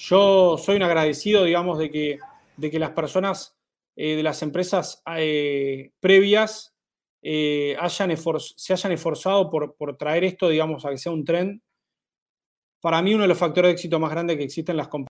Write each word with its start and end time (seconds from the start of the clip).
Yo 0.00 0.56
soy 0.56 0.76
un 0.76 0.82
agradecido, 0.82 1.44
digamos, 1.44 1.78
de 1.78 1.90
que, 1.90 2.18
de 2.56 2.70
que 2.70 2.78
las 2.78 2.92
personas 2.92 3.54
eh, 3.96 4.16
de 4.16 4.22
las 4.22 4.42
empresas 4.42 5.02
eh, 5.18 5.92
previas 6.00 6.74
eh, 7.20 7.76
hayan 7.78 8.16
se 8.16 8.72
hayan 8.72 8.92
esforzado 8.92 9.50
por, 9.50 9.76
por, 9.76 9.98
traer 9.98 10.24
esto, 10.24 10.48
digamos, 10.48 10.86
a 10.86 10.90
que 10.90 10.96
sea 10.96 11.12
un 11.12 11.26
tren. 11.26 11.62
Para 12.80 13.02
mí, 13.02 13.12
uno 13.12 13.24
de 13.24 13.28
los 13.28 13.36
factores 13.36 13.68
de 13.68 13.72
éxito 13.74 14.00
más 14.00 14.10
grandes 14.10 14.38
que 14.38 14.44
existen 14.44 14.72
en 14.72 14.78
las 14.78 14.88
compañías 14.88 15.09